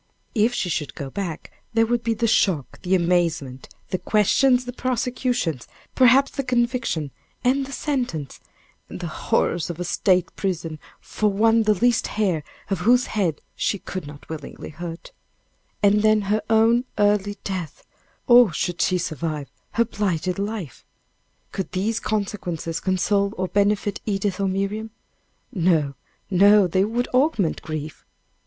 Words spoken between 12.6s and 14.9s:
of whose head she could not willingly